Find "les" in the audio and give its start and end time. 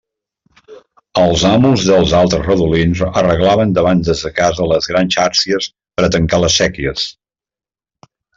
4.73-4.89, 6.47-6.59